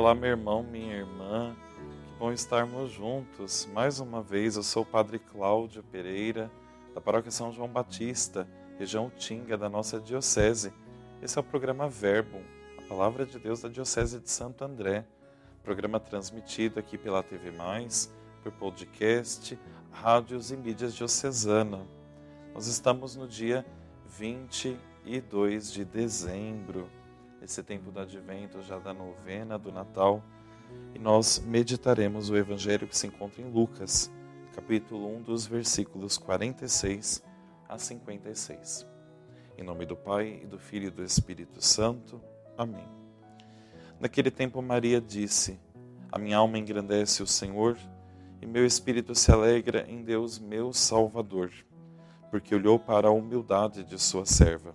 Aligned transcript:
Olá, 0.00 0.14
meu 0.14 0.30
irmão, 0.30 0.62
minha 0.62 0.96
irmã. 0.96 1.54
Que 1.74 2.18
bom 2.18 2.32
estarmos 2.32 2.90
juntos. 2.90 3.68
Mais 3.70 4.00
uma 4.00 4.22
vez, 4.22 4.56
eu 4.56 4.62
sou 4.62 4.82
o 4.82 4.86
Padre 4.86 5.18
Cláudio 5.18 5.82
Pereira, 5.82 6.50
da 6.94 7.02
Paróquia 7.02 7.30
São 7.30 7.52
João 7.52 7.68
Batista, 7.68 8.48
região 8.78 9.12
Tinga 9.14 9.58
da 9.58 9.68
nossa 9.68 10.00
Diocese. 10.00 10.72
Esse 11.20 11.36
é 11.36 11.40
o 11.42 11.44
programa 11.44 11.86
Verbo, 11.86 12.40
a 12.78 12.82
palavra 12.88 13.26
de 13.26 13.38
Deus 13.38 13.60
da 13.60 13.68
Diocese 13.68 14.18
de 14.18 14.30
Santo 14.30 14.64
André. 14.64 15.04
Programa 15.62 16.00
transmitido 16.00 16.80
aqui 16.80 16.96
pela 16.96 17.22
TV 17.22 17.50
Mais, 17.50 18.10
por 18.42 18.52
podcast, 18.52 19.58
rádios 19.92 20.50
e 20.50 20.56
mídias 20.56 20.94
diocesana. 20.94 21.86
Nós 22.54 22.68
estamos 22.68 23.16
no 23.16 23.28
dia 23.28 23.66
22 24.06 25.70
de 25.70 25.84
dezembro 25.84 26.88
esse 27.42 27.62
tempo 27.62 27.90
do 27.90 28.00
advento, 28.00 28.60
já 28.62 28.78
da 28.78 28.92
novena 28.92 29.58
do 29.58 29.72
Natal, 29.72 30.22
e 30.94 30.98
nós 30.98 31.38
meditaremos 31.40 32.30
o 32.30 32.36
evangelho 32.36 32.86
que 32.86 32.96
se 32.96 33.06
encontra 33.06 33.42
em 33.42 33.50
Lucas, 33.50 34.10
capítulo 34.54 35.08
1, 35.16 35.22
dos 35.22 35.46
versículos 35.46 36.18
46 36.18 37.22
a 37.68 37.78
56. 37.78 38.86
Em 39.56 39.64
nome 39.64 39.86
do 39.86 39.96
Pai, 39.96 40.40
e 40.42 40.46
do 40.46 40.58
Filho 40.58 40.88
e 40.88 40.90
do 40.90 41.02
Espírito 41.02 41.64
Santo. 41.64 42.20
Amém. 42.56 42.86
Naquele 43.98 44.30
tempo, 44.30 44.60
Maria 44.62 45.00
disse: 45.00 45.58
A 46.10 46.18
minha 46.18 46.38
alma 46.38 46.58
engrandece 46.58 47.22
o 47.22 47.26
Senhor, 47.26 47.76
e 48.40 48.46
meu 48.46 48.64
espírito 48.64 49.14
se 49.14 49.30
alegra 49.30 49.84
em 49.88 50.02
Deus, 50.02 50.38
meu 50.38 50.72
Salvador, 50.72 51.50
porque 52.30 52.54
olhou 52.54 52.78
para 52.78 53.08
a 53.08 53.12
humildade 53.12 53.84
de 53.84 53.98
sua 53.98 54.24
serva. 54.24 54.74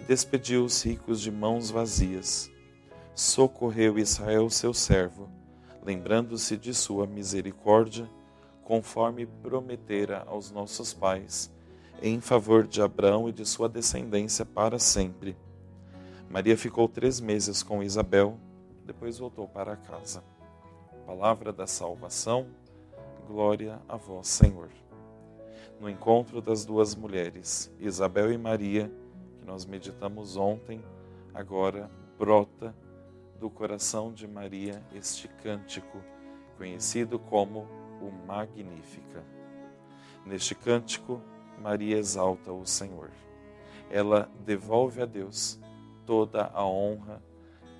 e 0.00 0.02
despediu 0.02 0.64
os 0.64 0.82
ricos 0.82 1.20
de 1.20 1.30
mãos 1.30 1.70
vazias. 1.70 2.50
Socorreu 3.14 3.98
Israel, 3.98 4.48
seu 4.48 4.72
servo, 4.72 5.28
lembrando-se 5.82 6.56
de 6.56 6.72
sua 6.72 7.06
misericórdia, 7.06 8.08
conforme 8.64 9.26
prometera 9.26 10.24
aos 10.26 10.50
nossos 10.50 10.94
pais, 10.94 11.52
em 12.02 12.18
favor 12.18 12.66
de 12.66 12.80
Abraão 12.80 13.28
e 13.28 13.32
de 13.32 13.44
sua 13.44 13.68
descendência 13.68 14.46
para 14.46 14.78
sempre. 14.78 15.36
Maria 16.30 16.56
ficou 16.56 16.88
três 16.88 17.20
meses 17.20 17.62
com 17.62 17.82
Isabel, 17.82 18.38
depois 18.86 19.18
voltou 19.18 19.46
para 19.46 19.76
casa. 19.76 20.24
Palavra 21.04 21.52
da 21.52 21.66
salvação, 21.66 22.46
glória 23.28 23.78
a 23.86 23.98
vós, 23.98 24.28
Senhor. 24.28 24.70
No 25.78 25.90
encontro 25.90 26.40
das 26.40 26.64
duas 26.64 26.94
mulheres, 26.94 27.70
Isabel 27.78 28.32
e 28.32 28.38
Maria, 28.38 28.90
nós 29.50 29.66
meditamos 29.66 30.36
ontem, 30.36 30.80
agora 31.34 31.90
brota 32.16 32.72
do 33.40 33.50
coração 33.50 34.12
de 34.12 34.24
Maria 34.28 34.80
este 34.94 35.26
cântico, 35.26 36.00
conhecido 36.56 37.18
como 37.18 37.66
o 38.00 38.12
Magnífica. 38.28 39.24
Neste 40.24 40.54
cântico, 40.54 41.20
Maria 41.60 41.98
exalta 41.98 42.52
o 42.52 42.64
Senhor. 42.64 43.10
Ela 43.90 44.30
devolve 44.46 45.02
a 45.02 45.04
Deus 45.04 45.58
toda 46.06 46.44
a 46.54 46.64
honra 46.64 47.20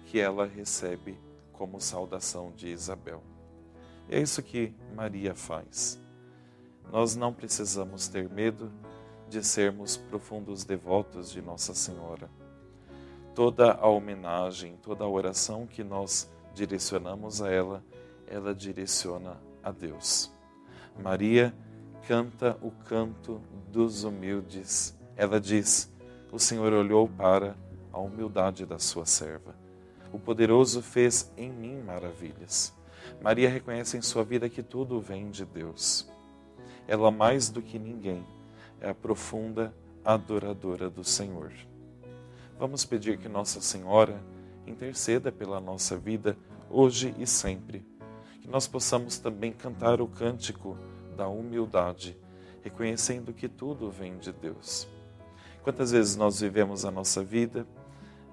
que 0.06 0.18
ela 0.18 0.46
recebe 0.46 1.16
como 1.52 1.80
saudação 1.80 2.50
de 2.50 2.66
Isabel. 2.66 3.22
É 4.08 4.18
isso 4.18 4.42
que 4.42 4.74
Maria 4.92 5.36
faz. 5.36 6.02
Nós 6.90 7.14
não 7.14 7.32
precisamos 7.32 8.08
ter 8.08 8.28
medo 8.28 8.72
de 9.30 9.44
sermos 9.44 9.96
profundos 9.96 10.64
devotos 10.64 11.30
de 11.30 11.40
Nossa 11.40 11.72
Senhora. 11.72 12.28
Toda 13.32 13.72
a 13.72 13.86
homenagem, 13.88 14.76
toda 14.82 15.04
a 15.04 15.08
oração 15.08 15.68
que 15.68 15.84
nós 15.84 16.28
direcionamos 16.52 17.40
a 17.40 17.48
ela, 17.48 17.84
ela 18.26 18.52
direciona 18.52 19.40
a 19.62 19.70
Deus. 19.70 20.32
Maria 21.00 21.54
canta 22.08 22.58
o 22.60 22.72
canto 22.72 23.40
dos 23.70 24.02
humildes. 24.02 24.98
Ela 25.16 25.40
diz: 25.40 25.88
O 26.32 26.38
Senhor 26.38 26.72
olhou 26.72 27.08
para 27.08 27.56
a 27.92 28.00
humildade 28.00 28.66
da 28.66 28.80
sua 28.80 29.06
serva. 29.06 29.54
O 30.12 30.18
poderoso 30.18 30.82
fez 30.82 31.32
em 31.36 31.52
mim 31.52 31.80
maravilhas. 31.80 32.74
Maria 33.22 33.48
reconhece 33.48 33.96
em 33.96 34.02
sua 34.02 34.24
vida 34.24 34.48
que 34.48 34.62
tudo 34.62 35.00
vem 35.00 35.30
de 35.30 35.44
Deus. 35.44 36.10
Ela, 36.88 37.12
mais 37.12 37.48
do 37.48 37.62
que 37.62 37.78
ninguém, 37.78 38.26
é 38.80 38.90
a 38.90 38.94
profunda 38.94 39.74
adoradora 40.04 40.88
do 40.88 41.04
Senhor. 41.04 41.52
Vamos 42.58 42.84
pedir 42.84 43.18
que 43.18 43.28
Nossa 43.28 43.60
Senhora 43.60 44.20
interceda 44.66 45.30
pela 45.30 45.60
nossa 45.60 45.96
vida 45.96 46.36
hoje 46.68 47.14
e 47.18 47.26
sempre. 47.26 47.84
Que 48.40 48.48
nós 48.48 48.66
possamos 48.66 49.18
também 49.18 49.52
cantar 49.52 50.00
o 50.00 50.06
cântico 50.06 50.76
da 51.16 51.28
humildade, 51.28 52.16
reconhecendo 52.62 53.32
que 53.32 53.48
tudo 53.48 53.90
vem 53.90 54.16
de 54.18 54.32
Deus. 54.32 54.88
Quantas 55.62 55.90
vezes 55.90 56.16
nós 56.16 56.40
vivemos 56.40 56.84
a 56.84 56.90
nossa 56.90 57.22
vida, 57.22 57.66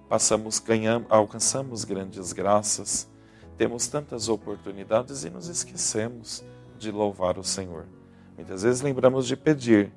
passamos, 0.07 0.59
ganhamos, 0.59 1.07
alcançamos 1.11 1.83
grandes 1.83 2.31
graças, 2.31 3.09
temos 3.57 3.87
tantas 3.87 4.29
oportunidades 4.29 5.25
e 5.25 5.29
nos 5.29 5.47
esquecemos 5.47 6.43
de 6.77 6.91
louvar 6.91 7.37
o 7.37 7.43
Senhor. 7.43 7.85
Muitas 8.35 8.63
vezes 8.63 8.81
lembramos 8.81 9.25
de 9.25 9.35
pedir, 9.35 9.91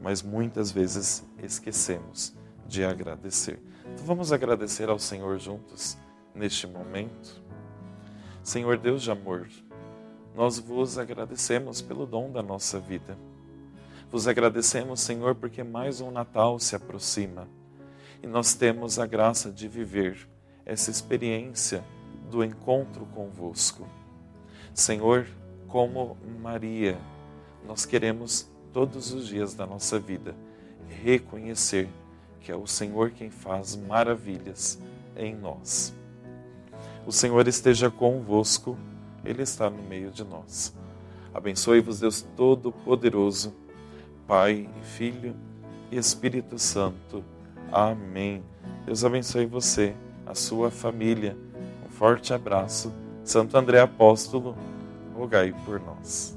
mas 0.00 0.22
muitas 0.22 0.70
vezes 0.70 1.24
esquecemos 1.42 2.34
de 2.66 2.84
agradecer. 2.84 3.60
Então 3.92 4.04
vamos 4.04 4.32
agradecer 4.32 4.88
ao 4.88 4.98
Senhor 4.98 5.38
juntos 5.38 5.96
neste 6.34 6.66
momento. 6.66 7.42
Senhor 8.42 8.78
Deus 8.78 9.02
de 9.02 9.10
amor, 9.10 9.48
nós 10.34 10.58
vos 10.58 10.98
agradecemos 10.98 11.80
pelo 11.80 12.06
dom 12.06 12.30
da 12.30 12.42
nossa 12.42 12.78
vida. 12.78 13.16
Vos 14.10 14.28
agradecemos, 14.28 15.00
Senhor, 15.00 15.34
porque 15.34 15.64
mais 15.64 16.00
um 16.00 16.10
Natal 16.10 16.58
se 16.58 16.76
aproxima 16.76 17.48
e 18.22 18.26
nós 18.26 18.54
temos 18.54 18.98
a 18.98 19.06
graça 19.06 19.50
de 19.50 19.68
viver 19.68 20.28
essa 20.64 20.90
experiência 20.90 21.84
do 22.30 22.42
encontro 22.44 23.06
convosco. 23.06 23.86
Senhor, 24.74 25.26
como 25.68 26.16
Maria, 26.40 26.98
nós 27.66 27.84
queremos 27.84 28.50
todos 28.76 29.10
os 29.10 29.26
dias 29.26 29.54
da 29.54 29.66
nossa 29.66 29.98
vida 29.98 30.34
reconhecer 31.02 31.88
que 32.42 32.52
é 32.52 32.54
o 32.54 32.66
Senhor 32.66 33.10
quem 33.10 33.30
faz 33.30 33.74
maravilhas 33.74 34.78
em 35.16 35.34
nós. 35.34 35.94
O 37.06 37.10
Senhor 37.10 37.48
esteja 37.48 37.90
convosco, 37.90 38.76
Ele 39.24 39.40
está 39.40 39.70
no 39.70 39.82
meio 39.82 40.10
de 40.10 40.22
nós. 40.22 40.76
Abençoe-vos, 41.32 42.00
Deus 42.00 42.20
Todo-Poderoso, 42.36 43.54
Pai, 44.26 44.68
Filho 44.82 45.34
e 45.90 45.96
Espírito 45.96 46.58
Santo. 46.58 47.24
Amém. 47.72 48.44
Deus 48.84 49.06
abençoe 49.06 49.46
você, 49.46 49.96
a 50.26 50.34
sua 50.34 50.70
família. 50.70 51.34
Um 51.86 51.88
forte 51.88 52.34
abraço. 52.34 52.92
Santo 53.24 53.56
André 53.56 53.80
Apóstolo, 53.80 54.54
rogai 55.14 55.54
por 55.64 55.80
nós. 55.80 56.35